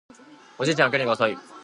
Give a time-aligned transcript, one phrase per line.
[0.57, 1.37] おじいちゃんは起きるのが遅い